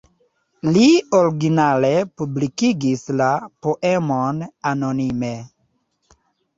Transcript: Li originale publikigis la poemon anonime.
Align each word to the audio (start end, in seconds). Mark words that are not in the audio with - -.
Li 0.77 0.85
originale 1.17 1.91
publikigis 2.23 3.05
la 3.23 3.31
poemon 3.69 4.45
anonime. 4.75 5.35